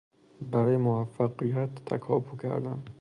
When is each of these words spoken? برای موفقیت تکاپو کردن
برای 0.51 0.77
موفقیت 0.77 1.69
تکاپو 1.85 2.37
کردن 2.37 2.83